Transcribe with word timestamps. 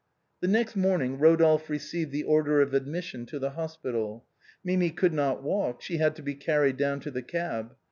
The 0.39 0.47
next 0.47 0.75
morning 0.75 1.19
Eodolphe 1.19 1.69
received 1.69 2.11
the 2.11 2.23
order 2.23 2.59
of 2.59 2.73
ad 2.73 2.87
mission 2.87 3.27
to 3.27 3.37
the 3.37 3.51
hospital. 3.51 4.25
Mimi 4.63 4.89
could 4.89 5.13
not 5.13 5.43
walk, 5.43 5.83
she 5.83 5.97
had 5.97 6.15
to 6.15 6.23
be 6.23 6.33
carried 6.33 6.77
down 6.77 7.01
to 7.01 7.11
the 7.11 7.21
cab. 7.21 7.75